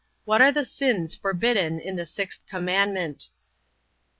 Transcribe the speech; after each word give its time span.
What 0.25 0.41
are 0.41 0.51
the 0.51 0.65
sins 0.65 1.13
forbidden 1.13 1.79
in 1.79 1.95
the 1.95 2.07
sixth 2.07 2.47
commandment? 2.47 3.29